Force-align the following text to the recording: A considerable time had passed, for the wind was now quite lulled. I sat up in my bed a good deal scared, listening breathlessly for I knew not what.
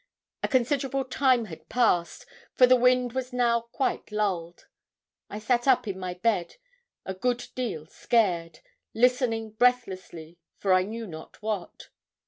A 0.41 0.47
considerable 0.47 1.05
time 1.05 1.45
had 1.45 1.69
passed, 1.69 2.25
for 2.55 2.65
the 2.65 2.75
wind 2.75 3.13
was 3.13 3.31
now 3.31 3.61
quite 3.71 4.11
lulled. 4.11 4.65
I 5.29 5.37
sat 5.37 5.67
up 5.67 5.87
in 5.87 5.99
my 5.99 6.15
bed 6.15 6.55
a 7.05 7.13
good 7.13 7.49
deal 7.53 7.85
scared, 7.85 8.61
listening 8.95 9.51
breathlessly 9.51 10.39
for 10.57 10.73
I 10.73 10.81
knew 10.85 11.05
not 11.05 11.39
what. 11.43 11.89